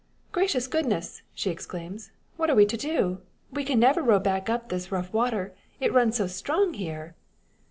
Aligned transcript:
"Gracious 0.31 0.65
goodness!" 0.65 1.21
she 1.35 1.51
exclaims, 1.51 2.09
"what 2.35 2.49
are 2.49 2.55
we 2.55 2.65
to 2.65 2.75
do? 2.75 3.21
We 3.51 3.63
can 3.63 3.77
never 3.79 4.01
row 4.01 4.17
back 4.17 4.49
up 4.49 4.69
this 4.69 4.91
rough 4.91 5.13
water 5.13 5.53
it 5.79 5.93
runs 5.93 6.15
so 6.17 6.25
strong 6.25 6.73
here!" 6.73 7.13